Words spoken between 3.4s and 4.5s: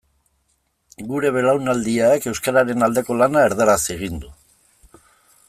erdaraz egin du.